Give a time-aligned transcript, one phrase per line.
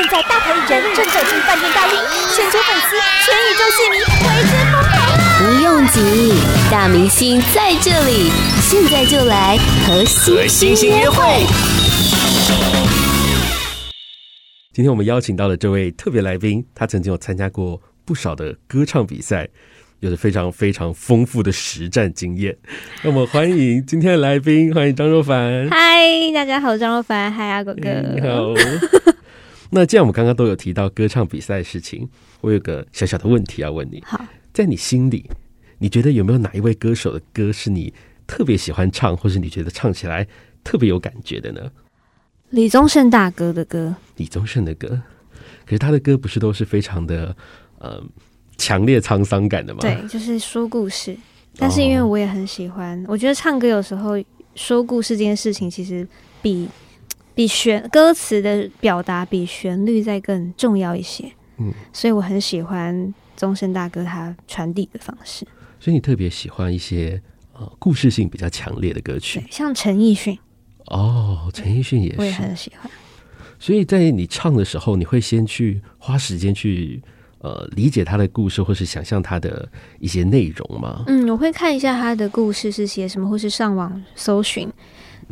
[0.00, 1.98] 现在大牌艺人正走进饭店大厅，
[2.34, 4.96] 全球粉丝、全宇宙戏迷为之疯狂。
[5.36, 6.32] 不用急，
[6.70, 8.30] 大明星在这里，
[8.62, 10.02] 现在就来和
[10.48, 11.44] 星星约会。
[14.72, 19.46] 今天我们邀请到了这位特别来宾，他曾经有参加过不少的歌唱比赛。
[19.98, 22.56] 有着非常非常丰富的实战经验，
[23.02, 25.68] 那么欢迎今天的来宾，欢迎张若凡。
[25.68, 25.76] 嗨，
[26.32, 27.30] 大家好，张若凡。
[27.30, 27.90] 嗨，阿狗哥。
[28.14, 28.54] 你好。
[29.70, 32.08] 那既然我们刚刚都有提到歌唱比赛的事情，
[32.40, 34.02] 我有个小小的问题要问你。
[34.04, 35.30] 好，在你心里，
[35.78, 37.92] 你觉得有没有哪一位歌手的歌是你
[38.26, 40.26] 特别喜欢唱，或是你觉得唱起来
[40.62, 41.70] 特别有感觉的呢？
[42.50, 43.94] 李宗盛大哥的歌。
[44.16, 45.00] 李宗盛的歌，
[45.64, 47.34] 可是他的歌不是都是非常的，
[47.78, 48.02] 呃。
[48.58, 49.80] 强烈沧桑感的吗？
[49.80, 51.16] 对，就是说故事。
[51.56, 54.22] 但是因为我也很喜欢，哦、我觉得唱歌有时候
[54.54, 56.06] 说故事这件事情，其实
[56.42, 56.68] 比
[57.34, 61.30] 比旋歌词的表达比旋律再更重要一些。
[61.58, 65.46] 嗯，所以我很喜欢宗盛大哥他传递的方式。
[65.78, 67.20] 所以你特别喜欢一些
[67.52, 70.38] 呃故事性比较强烈的歌曲，像陈奕迅。
[70.86, 72.90] 哦，陈奕迅也是，我也很喜欢。
[73.58, 77.02] 所以在你唱的时候，你会先去花时间去。
[77.42, 79.66] 呃，理解他的故事，或是想象他的
[79.98, 81.04] 一些内容吗？
[81.06, 84.70] 嗯，我会看一下他的故事是写什么，或是上网搜寻，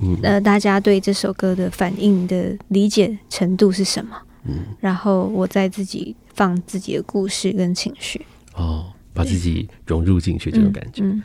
[0.01, 4.17] 嗯，呃，大家对这首歌的反应的理解程度是什么？
[4.45, 11.03] 嗯，然后我再自己放自己的故事跟情绪，哦，把自己融入进去这种感觉。
[11.03, 11.23] 嗯，嗯，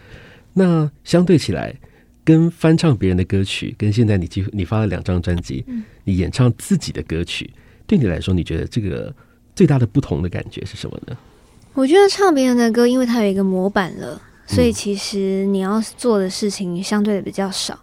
[0.54, 1.74] 那相对起来，
[2.24, 7.50] 跟翻唱别人的歌曲，跟现在你几乎你发了两张专辑，嗯，你演唱自己的歌曲，
[7.86, 9.14] 对你来说，你觉得这个？
[9.56, 11.16] 最大的不同的感觉是什么呢？
[11.76, 17.80] 我觉得唱别人的歌，因为它有一个模板了，所以其实你要做的事情相对的比较少。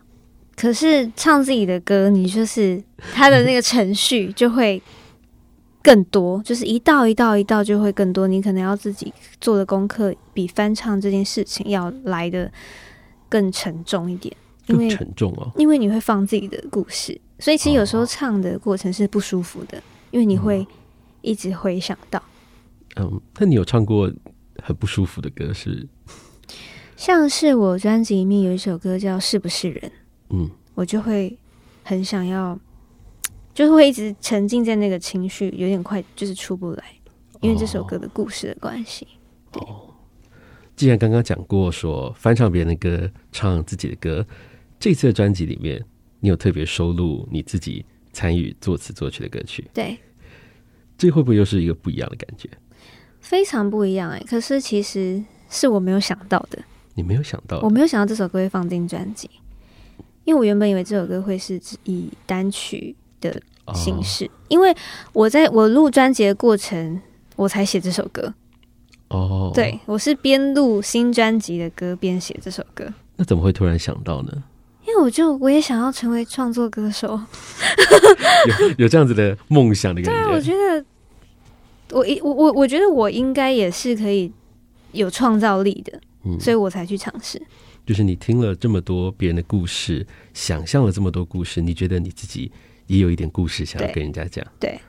[0.60, 2.82] 嗯、可是唱自己的歌，你就是
[3.14, 4.82] 他的那个程序就会
[5.82, 8.28] 更多，就是一道一道一道就会更多。
[8.28, 12.52] 你可能要自己做的功课，比翻唱这件事情要来的
[13.28, 14.36] 更沉重一点，
[14.66, 20.66] 因为沉重哦，因为你会放自己的故事，所以其实有时候唱的过程是不舒服的，因为你会。
[21.22, 22.22] 一直回想到，
[22.96, 24.10] 嗯，那你有唱过
[24.62, 25.86] 很不舒服的歌是？
[26.96, 29.82] 像是我专辑里面有一首歌叫《是不是人》，
[30.30, 30.48] 嗯，
[30.80, 31.36] 我就会
[31.84, 32.58] 很想要，
[33.52, 36.82] 就是会一直沉浸在那个情绪，有点快就是出不来，
[37.42, 39.06] 因为这首歌的故事的关系。
[39.52, 39.62] 哦、对，
[40.74, 44.26] 既然刚刚讲过说翻唱别人的歌，唱自己的歌，
[44.78, 45.84] 这次的专辑里面，
[46.20, 49.68] 你有特别收录你自己参与作词作曲的歌曲？
[49.74, 49.98] 对。
[50.96, 52.48] 这会不会又是一个不一样的感觉？
[53.20, 54.24] 非常不一样哎、欸！
[54.24, 56.58] 可是其实是我没有想到的。
[56.94, 57.60] 你没有想到？
[57.60, 59.28] 我没有想到这首歌会放进专辑，
[60.30, 63.34] 因为我原本以为这首歌会是以单曲的
[63.74, 64.24] 形式。
[64.26, 64.72] 哦、因为
[65.12, 67.00] 我在我录专辑的过程，
[67.34, 68.32] 我才写这首歌。
[69.08, 72.86] 哦，对，我是边录新专辑的歌边写这首歌。
[73.16, 74.30] 那怎么会突然想到呢？
[74.86, 77.08] 因为我就我也想要成为创作歌手，
[78.46, 80.22] 有有这样子的梦想的感觉。
[80.22, 80.84] 对啊，我觉得
[81.90, 84.32] 我一我我我觉得我应该也是可以
[84.92, 87.40] 有创造力的，嗯，所以我才去尝试。
[87.86, 92.50] 就是你听了这么多别人的故事，想象了这么多故事，你觉得你自己
[92.86, 94.44] 也有一点故事想要跟人家讲？
[94.58, 94.80] 对。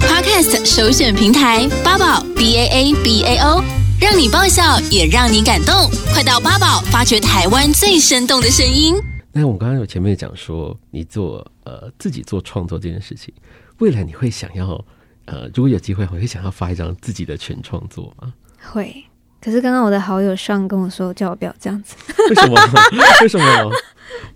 [0.00, 3.64] Podcast 首选平台八宝 B A A B A O。
[4.00, 5.74] 让你爆笑，也让你感动。
[6.12, 8.94] 快到八宝发掘台湾最生动的声音。
[9.32, 13.34] 那我刚刚有前面讲说，你做呃自己做创作这件事情，
[13.78, 14.84] 未来你会想要
[15.24, 18.32] 呃，如果有机会，会想要发一张自己的全创作吗？
[18.70, 19.04] 会。
[19.40, 21.94] 可是刚刚我的好友上跟我说，叫我不要这样子。
[22.28, 22.60] 为什么？
[23.22, 23.70] 为什么？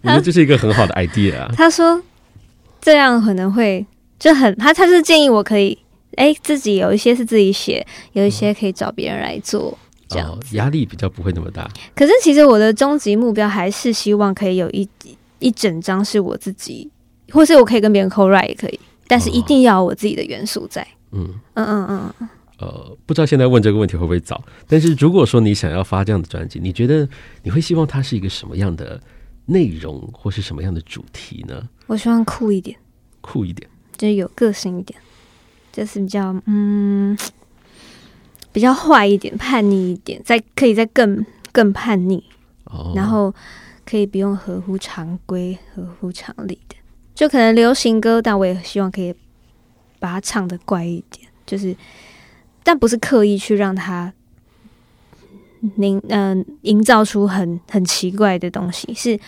[0.02, 1.50] 我觉得这是一个很好的 idea 啊。
[1.56, 2.00] 他说
[2.80, 3.84] 这样可能会
[4.18, 5.78] 就很他，他是建议我可以。
[6.16, 11.66] 哎，自己有一些是自己写，有一些可以找别人来做，嗯、这样压力比较不会那么大。
[11.96, 14.86] 可是其实我的终极目标还是希望可以有一
[15.38, 16.90] 一整张是我自己，
[17.30, 20.87] 或是我可以跟别人 co-write 也可以，但是一定要有我自己的元素在。
[21.12, 22.28] 嗯嗯嗯嗯。
[22.62, 24.43] 呃，不知道现在问这个问题会不会早？
[24.69, 27.09] 但是如果说你想要发这样的专辑，你觉得
[27.43, 29.00] 你会希望它是一个什么样的
[29.47, 31.69] 内容，或是什么样的主题呢？
[31.88, 32.79] 我希望酷一点，
[33.20, 34.99] 酷一点，就是有个性一点。
[35.73, 37.17] 就是比较嗯，
[38.53, 42.23] 比较坏一点，叛逆一点，再可以再更更叛逆，
[42.65, 43.35] 哦，然后
[43.87, 46.76] 可以不用合乎常规、合乎常理的，
[47.15, 49.15] 就可能流行歌，但我也希望可以
[49.99, 51.75] 把它唱的怪一点，就是
[52.62, 54.12] 但不是刻意去让它
[55.76, 59.19] 营嗯营造出很很奇怪的东西，是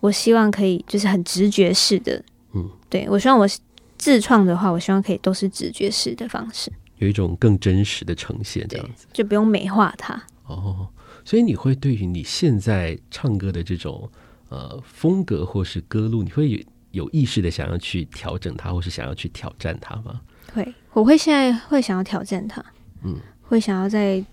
[0.00, 2.22] 我希望可以就是很直觉式的，
[2.54, 3.48] 嗯，对，我希望我。
[4.00, 10.14] 自创的话，我希望可以都是直觉式的方式，有一种更真实的呈现，这样子就不用美化它。
[10.46, 10.88] 哦，
[11.22, 14.10] 所以你会对于你现在唱歌的这种
[14.48, 16.58] 呃风格或是歌路，你会有
[16.92, 20.18] 有意识的想要去调整它，或是想要去挑战它吗？
[20.54, 22.64] 会，我会现在会想要挑战他，
[23.04, 24.24] 嗯，会想要再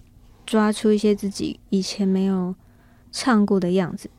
[0.45, 2.53] 抓出一些自己以前没有
[3.11, 4.09] 唱过的样子。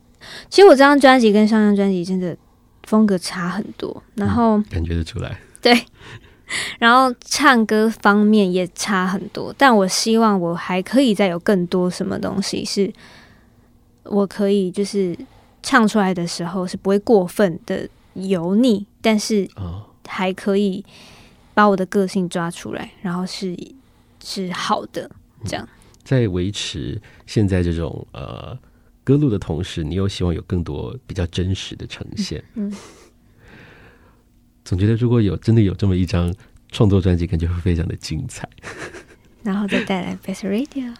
[0.49, 2.35] 其实我这张专辑跟上张专辑真的
[2.83, 5.85] 风格差很多，然后、嗯、感觉得出来， 对，
[6.79, 9.53] 然后唱歌方面也差很多。
[9.57, 12.91] 但我希望我还可以再有更多什么东西，是
[14.03, 15.17] 我可以就是
[15.61, 19.47] 唱出来的时候是不会过分的油腻，但是
[20.07, 20.83] 还可以
[21.59, 23.53] 把我的个性抓出来，然后是
[24.23, 25.11] 是好的
[25.43, 25.67] 这样。
[26.05, 28.57] 在维持现在这种呃。
[29.03, 32.43] 歌路的同时，你又希望有更多比较真实的呈现。
[32.53, 32.71] 嗯，
[34.63, 36.31] 总觉得如果有真的有这么一张
[36.71, 38.47] 创作专辑，感觉会非常的精彩。
[39.41, 40.93] 然后再带来 Best Radio。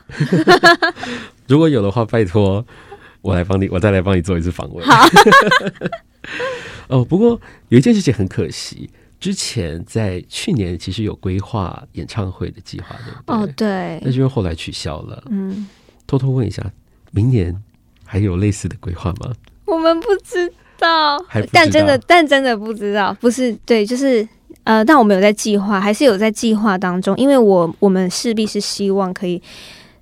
[1.47, 2.65] 如果有的话，拜托
[3.21, 4.83] 我来帮你，我再来帮你做一次访问。
[4.83, 5.07] 好。
[6.89, 8.89] 哦，不过有一件事情很可惜，
[9.19, 13.35] 之前在去年其实有规划演唱会的计划，对不对？
[13.35, 13.99] 哦，对。
[14.03, 15.23] 那就是后来取消了。
[15.29, 15.67] 嗯。
[16.07, 16.63] 偷偷问一下，
[17.11, 17.55] 明年。
[18.11, 19.31] 还有类似的规划吗？
[19.65, 23.15] 我们不知道，还不知道，但真的，但真的不知道。
[23.21, 24.27] 不是，对，就是
[24.63, 27.15] 呃，但我们有在计划，还是有在计划当中。
[27.17, 29.39] 因为我我们势必是希望可以，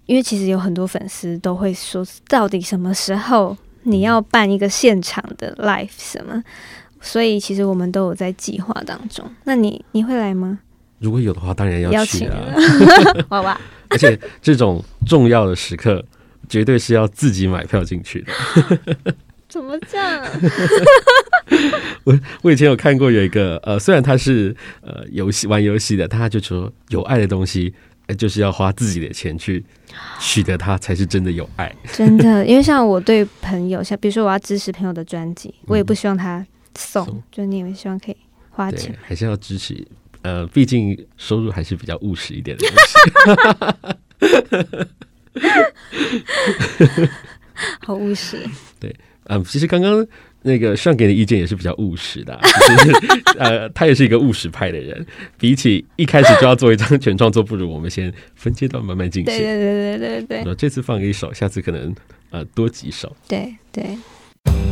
[0.05, 6.41] 因为其实有很多粉丝都会说，到底什么时候你要办一个现场的 live 什么？
[7.01, 9.25] 所以其实我们都有在计划当中。
[9.43, 10.59] 那你你会来吗？
[10.99, 12.37] 如果有的话，当然要去啊！
[13.29, 13.59] 娃娃，
[13.89, 16.03] 而且这种重要的时刻。
[16.49, 19.13] 绝对是要自己买票进去的。
[19.49, 20.25] 怎么这样？
[22.05, 27.73] 我我以前有看过有一个呃，虽然他是呃游戏玩游戏的，他就说有爱的东西，
[28.05, 29.61] 呃，就是要花自己的钱去
[30.21, 31.69] 取得它，才是真的有爱。
[31.91, 36.45] 真的，因为像我对朋友，像比如说我要支持朋友的专辑，我也不希望他
[36.77, 38.17] 送，嗯、就你们希望可以
[38.51, 39.85] 花钱，还是要支持。
[40.21, 42.93] 呃，毕竟收入还是比较务实一点的东西。
[47.81, 48.37] 好务实，
[48.79, 48.95] 对，
[49.25, 50.05] 嗯，其实刚刚
[50.41, 52.49] 那个上给的意见也是比较务实的， 就
[52.83, 52.91] 是
[53.39, 55.05] 呃，他也是一个务实派的人。
[55.37, 59.33] 比起一开始就要做一张全创作，不如我们先分阶段慢慢进行。
[59.33, 60.55] 对对对对对对。
[60.55, 61.95] 这次放一首，下次可能
[62.31, 63.15] 呃多几首。
[63.27, 63.97] 对对。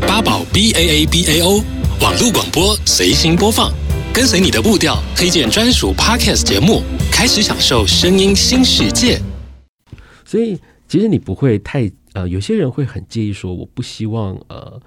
[0.01, 1.63] 八宝 B A A B A O
[2.01, 3.71] 网络广播随心播放，
[4.13, 9.19] 跟随你的步调，推荐专属 Podcast 节目，开始享受声音新世界。
[10.25, 10.59] 所以，
[10.89, 14.80] 其实你不会太呃，有些人会很介意说，我不希望呃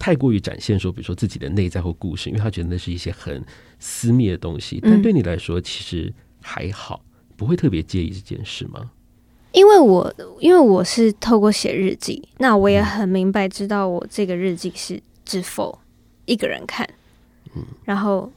[0.00, 3.44] 太过于展现说，比如说自己的内在或故事，因为他觉得那是一些很
[3.78, 4.80] 私密的东西。
[4.82, 6.12] 但对你来说，其实
[6.42, 7.00] 还好，
[7.36, 8.90] 不会特别介意这件事吗？
[9.52, 15.78] 因为我因为我是透过写日记，那我也很明白知道我这个日记是只 for
[16.28, 16.88] 一个人看，
[17.56, 18.30] 嗯，然后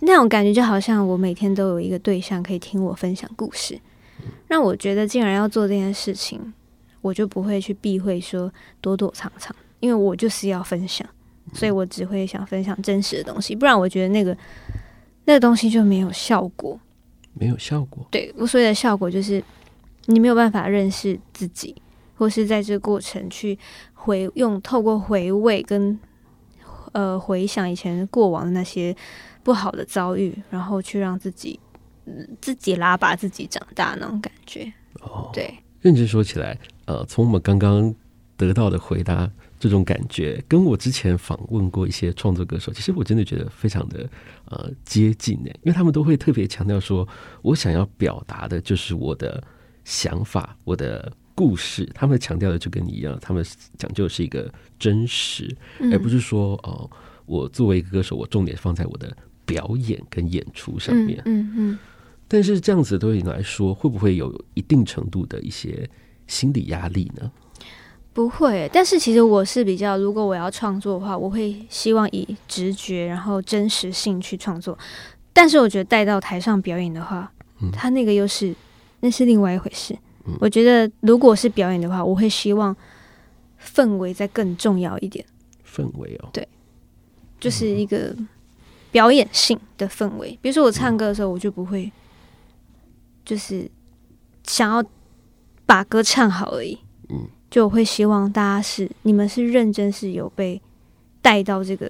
[0.00, 3.80] 那种感觉就好像我每天都有一个对象可以听我分享故事。
[4.48, 6.52] 让我觉得，竟然要做这件事情，
[7.00, 8.52] 我就不会去避讳说
[8.82, 11.08] 躲躲藏藏，因为我就是要分享，
[11.54, 14.36] 所以我只会想分享真实的东西，不然我觉得那个
[15.24, 16.78] 那个东西就没有效果，
[17.32, 18.06] 没有效果。
[18.10, 19.42] 对，我所谓的效果就是
[20.04, 21.74] 你没有办法认识自己，
[22.18, 23.58] 或是在这个过程去
[23.94, 25.98] 回用透过回味跟
[26.92, 28.94] 呃回想以前过往的那些
[29.42, 31.58] 不好的遭遇，然后去让自己。
[32.40, 35.54] 自己拉拔自己长大那种感觉哦，对。
[35.80, 37.94] 认真说起来，呃，从我们刚刚
[38.36, 39.30] 得到的回答，
[39.60, 44.08] 这种感觉跟我之前访问过一些创作歌手，其实我真的觉得非常的
[44.46, 47.06] 呃接近呢，因为他们都会特别强调说，
[47.42, 49.40] 我想要表达的就是我的
[49.84, 51.88] 想法、我的故事。
[51.94, 53.42] 他们强调的就跟你一样，他们
[53.78, 55.56] 讲究的是一个真实，
[55.90, 56.90] 而不是说哦、呃，
[57.24, 59.16] 我作为一个歌手，我重点放在我的
[59.46, 61.22] 表演跟演出上面。
[61.24, 61.54] 嗯嗯。
[61.56, 61.78] 嗯
[62.28, 65.88] 但是这样子对你来说，会不会有一定程度的一些
[66.26, 67.32] 心理压力呢？
[68.12, 74.78] 不会，但是其实我是比较，如果我要创作的话，我会希望以直觉然后真实性去创作。
[75.32, 78.54] 但是我觉得带到台上表演的话，嗯，他那个又是
[79.00, 79.96] 那是另外一回事。
[80.30, 82.76] 嗯，我觉得如果是表演的话，我会希望
[83.60, 85.24] 氛围再更重要一点。
[85.66, 86.46] 氛围哦，对，
[87.38, 88.14] 就是一个
[88.90, 90.38] 表演性的氛围。
[90.40, 91.90] 比如说我唱歌的时候，我就不会。
[93.22, 93.70] 就是
[94.44, 94.84] 想要
[95.64, 96.76] 把歌唱好而已，
[97.10, 100.60] 嗯，就我会希望大家是你们是认真是有被
[101.22, 101.86] 带到这个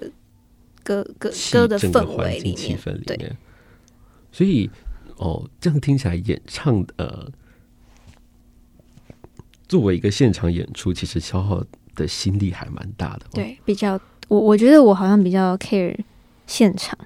[0.83, 3.35] 歌歌歌的氛围里面，气氛里面，对。
[4.31, 4.69] 所以
[5.15, 7.27] 哦，这样听起来演唱呃，
[9.71, 11.63] 作为一个现场演出，其实消耗
[11.95, 13.21] 的心力还蛮大的。
[13.31, 13.97] 对，比较
[14.27, 15.97] 我我觉得我好像比较 care
[16.45, 16.99] 现场。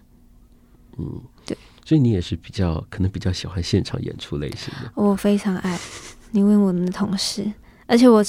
[0.97, 1.55] 嗯，对，
[1.85, 4.91] 所以你也是比较可能比较喜欢现场演出类型的。
[4.95, 5.79] 我非常爱，
[6.31, 7.45] 你问我们的同事，
[7.85, 8.25] 而且我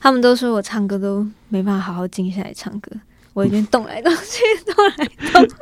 [0.00, 2.92] 他们都说我唱歌都没办法好好静下来唱歌，
[3.32, 5.56] 我已经动来动去，动来动。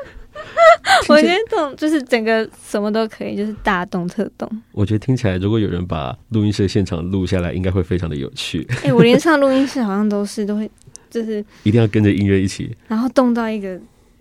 [1.08, 4.50] 我觉得动就是整个什么都可以，就是大动特动。
[4.72, 8.66] 我觉得听起来，如果有人把录音室的现场录下来，应该会非常的有趣。
[8.70, 10.70] 哎、欸，我连上录音室好像都是都会，
[11.10, 13.78] 就是一定要跟着音乐一起，然后动到一个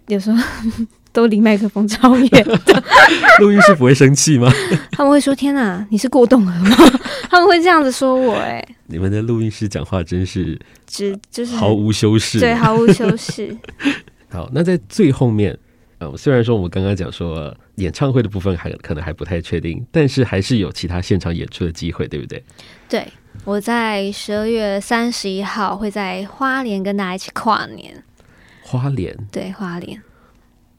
[0.08, 0.42] 有时候
[1.12, 2.84] 都离麦克风超远的。
[3.40, 4.52] 录音室不会生气吗？
[4.92, 6.76] 他们会说：“天哪，你是过动了吗？”
[7.30, 8.58] 他们会这样子说我、欸。
[8.58, 13.56] 哎，你们的录音室讲话真是只就是毫无修饰，对，毫无修饰。
[14.30, 15.58] 好，那在最后面。
[16.00, 22.44] 嗯，虽然说我们刚刚讲说演唱会的部分还可能还不太确定，但是还是有其他现场演出的机会，对不对？
[22.88, 23.08] 对，
[23.44, 28.04] 我在十二月三十一号会在花莲跟大家一起跨年。
[28.62, 29.18] 花莲？
[29.32, 30.00] 对，花莲。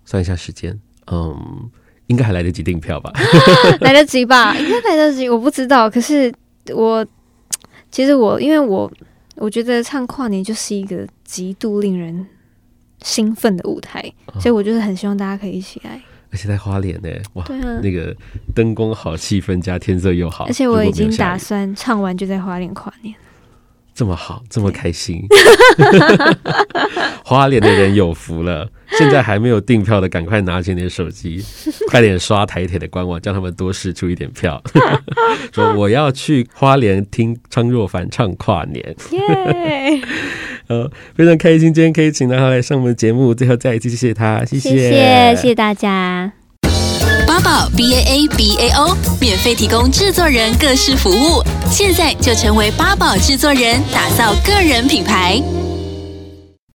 [0.05, 0.79] 算一下时间，
[1.11, 1.69] 嗯，
[2.07, 3.13] 应该还来得及订票吧？
[3.81, 4.55] 来得及吧？
[4.59, 5.91] 应该来得及，我不知道。
[5.91, 6.33] 可是
[6.73, 7.05] 我
[7.91, 8.91] 其实我因为我
[9.35, 12.25] 我觉得唱跨年就是一个极度令人。
[13.03, 16.01] 兴奋的舞台，所以我就是很希望大家可以一起来。
[16.31, 17.45] 而且在花莲呢，哇，
[17.83, 18.15] 那个
[18.55, 20.45] 灯光好，气氛加天色又好。
[20.45, 23.15] 而且我已经打算唱完就在花莲跨年。
[23.95, 25.25] 这么好，这么开心，
[27.25, 28.71] 花莲的人有福了。
[28.93, 31.43] 现在还没有订票的，赶快拿起你的手机，
[31.91, 34.63] 快点刷台铁的官网，叫他们多释出一点票。
[35.53, 38.97] 说我要去花莲听张若凡唱跨年。
[39.11, 40.01] 耶！
[40.69, 43.35] 呃，非常开心，今天可以请到他来上我们的节目。
[43.35, 46.33] 最后再一次谢谢他，谢谢，谢谢，谢谢大家。
[47.27, 55.43] 八宝 B A A B A O 免费提供制作人各式服务，现在就成为八宝制作人，打造个人品牌。